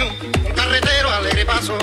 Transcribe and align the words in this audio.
mío, 0.00 0.12
un 0.46 0.52
carretero 0.54 1.10
alegre 1.10 1.44
paso. 1.44 1.78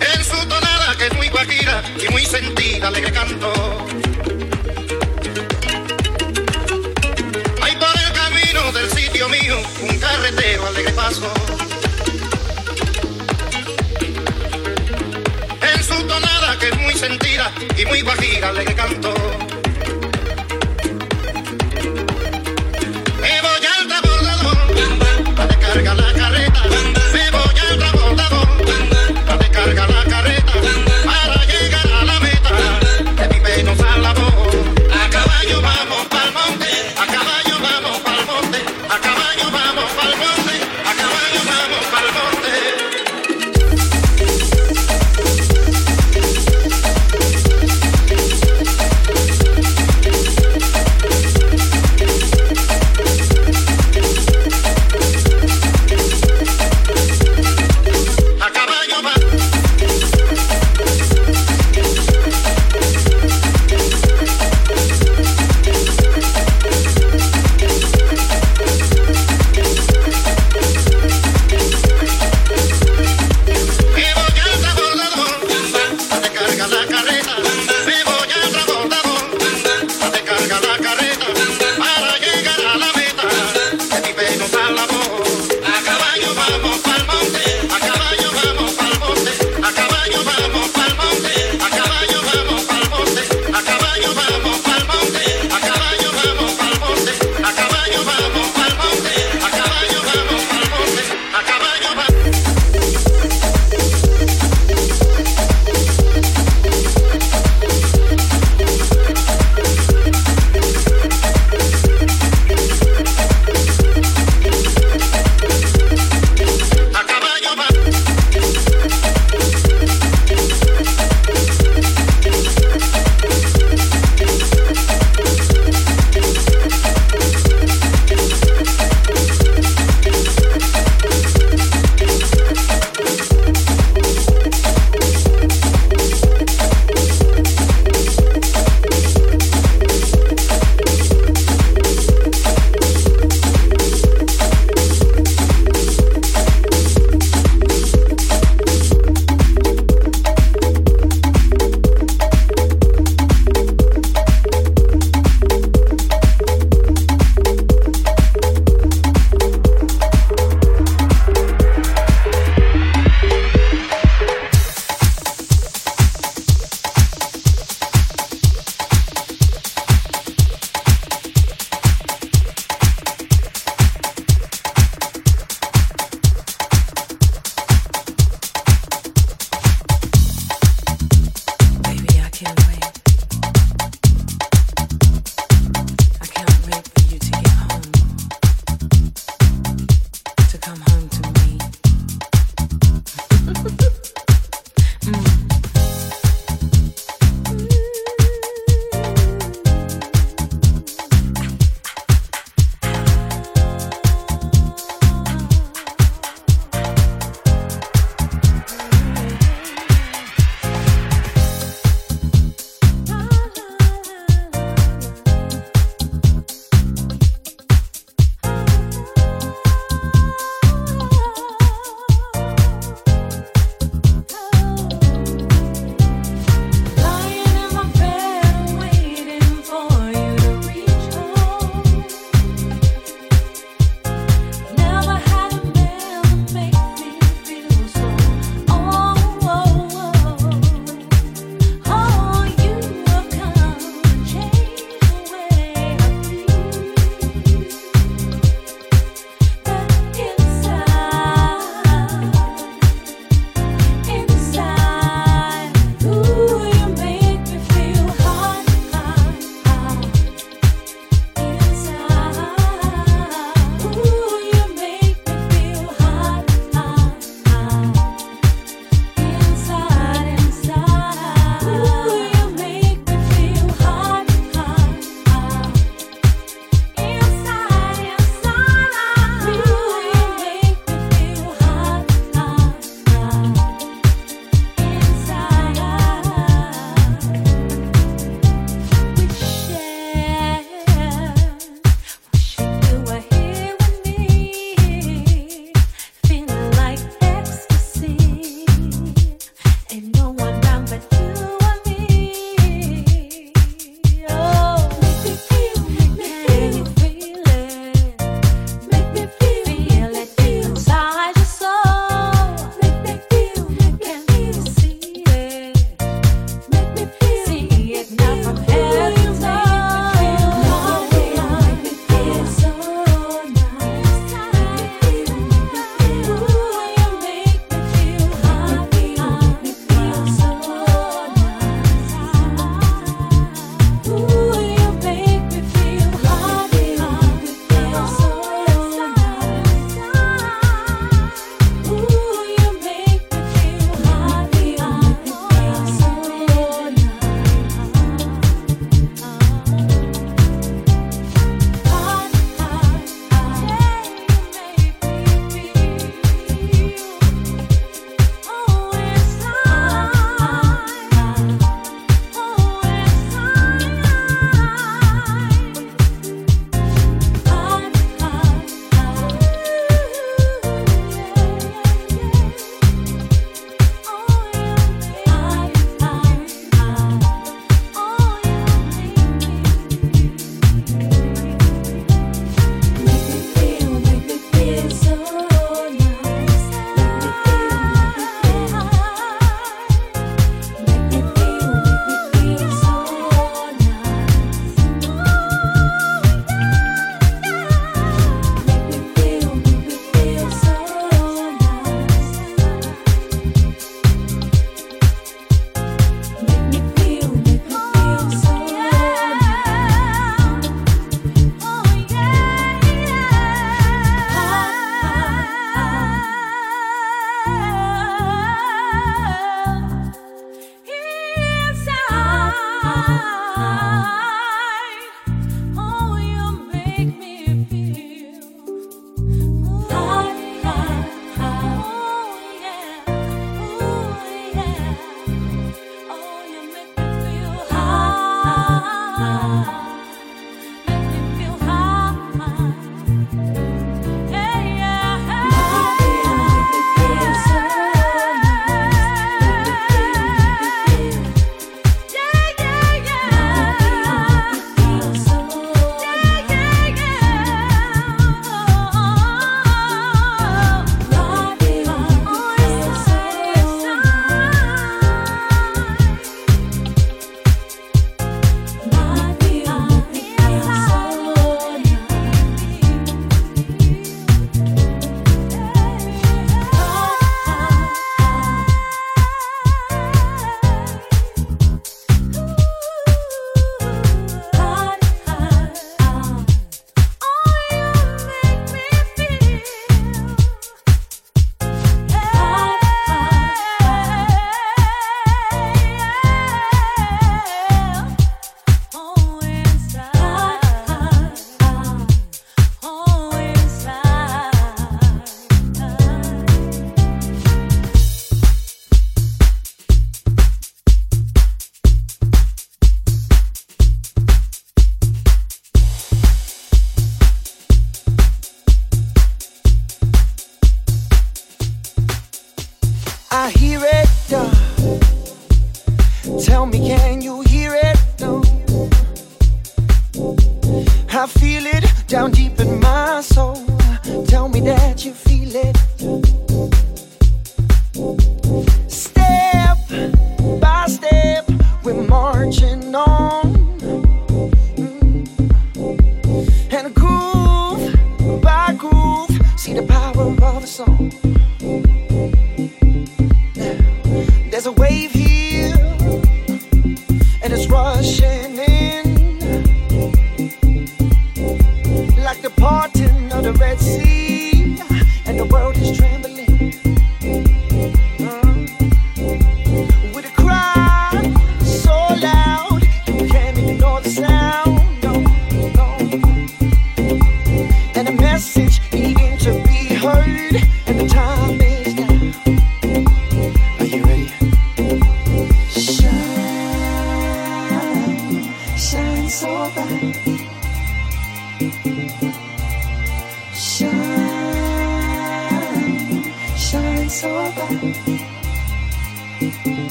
En 0.00 0.24
su 0.24 0.48
tonada 0.48 0.96
que 0.98 1.06
es 1.06 1.14
muy 1.14 1.28
guajira 1.28 1.82
y 2.02 2.12
muy 2.12 2.24
sentida, 2.24 2.88
alegre 2.88 3.12
canto. 3.12 3.52
Hay 7.62 7.76
por 7.76 7.96
el 8.04 8.12
camino 8.12 8.72
del 8.72 8.90
sitio 8.90 9.28
mío, 9.28 9.56
un 9.82 9.98
carretero 9.98 10.66
alegre 10.66 10.92
paso. 10.92 11.32
En 15.62 15.84
su 15.84 16.06
tonada 16.06 16.58
que 16.58 16.68
es 16.68 16.78
muy 16.78 16.94
sentida 16.94 17.52
y 17.76 17.84
muy 17.86 18.00
guajira, 18.02 18.48
alegre 18.48 18.74
canto. 18.74 19.43